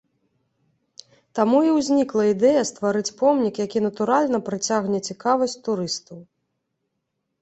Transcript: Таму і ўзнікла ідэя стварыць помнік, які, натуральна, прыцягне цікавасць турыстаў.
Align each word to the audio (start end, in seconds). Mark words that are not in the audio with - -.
Таму 1.39 1.59
і 1.67 1.73
ўзнікла 1.73 2.23
ідэя 2.33 2.63
стварыць 2.71 3.15
помнік, 3.21 3.55
які, 3.67 3.85
натуральна, 3.89 4.37
прыцягне 4.51 4.99
цікавасць 5.13 5.61
турыстаў. 5.69 6.19